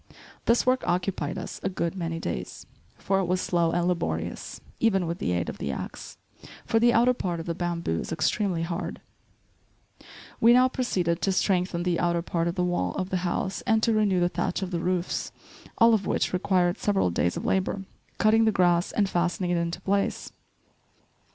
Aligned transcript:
This 0.45 0.65
work 0.65 0.83
occupied 0.87 1.37
us 1.37 1.59
a 1.61 1.69
good 1.69 1.93
many 1.95 2.17
days, 2.19 2.65
for 2.97 3.19
it 3.19 3.25
was 3.25 3.39
slow 3.39 3.69
and 3.69 3.87
laborious, 3.87 4.59
even 4.79 5.05
with 5.05 5.19
the 5.19 5.31
aid 5.31 5.47
of 5.47 5.59
the 5.59 5.71
axe; 5.71 6.17
for 6.65 6.79
the 6.79 6.91
outer 6.91 7.13
part 7.13 7.39
of 7.39 7.45
the 7.45 7.53
bamboo 7.53 7.99
is 7.99 8.11
extremely 8.11 8.63
hard. 8.63 8.99
We 10.39 10.53
now 10.53 10.69
proceeded 10.69 11.21
to 11.21 11.31
strengthen 11.31 11.83
the 11.83 11.99
outer 11.99 12.23
part 12.23 12.47
of 12.47 12.55
the 12.55 12.63
wall 12.63 12.95
of 12.95 13.11
the 13.11 13.17
house, 13.17 13.61
and 13.67 13.83
to 13.83 13.93
renew 13.93 14.19
the 14.19 14.27
thatch 14.29 14.63
of 14.63 14.71
the 14.71 14.79
roofs, 14.79 15.31
all 15.77 15.93
of 15.93 16.07
which 16.07 16.33
required 16.33 16.79
several 16.79 17.11
days 17.11 17.37
of 17.37 17.45
labor, 17.45 17.83
cutting 18.17 18.45
the 18.45 18.51
grass 18.51 18.91
and 18.91 19.07
fastening 19.07 19.51
it 19.51 19.57
into 19.57 19.79
place. 19.81 20.31